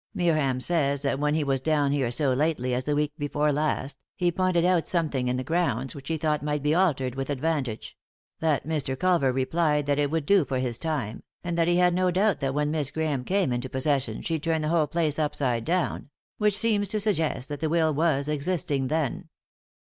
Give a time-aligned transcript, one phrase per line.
[0.15, 3.99] Meerham says that when he was down here so lately as the week before last,
[4.15, 7.95] he pointed out something in the grounds which he thought might be altered with advantage;
[8.39, 8.97] that Mr.
[8.97, 12.09] Culver re plied that it would do for his time, and that he had no
[12.09, 14.25] doubt that when Miss Grahame came into possession 4« 3i 9 iii^d by Google THE
[14.25, 16.09] INTERRUPTED KISS she'd turn the whole place upside down—
[16.39, 19.29] which seems to suggest that the will was existing then."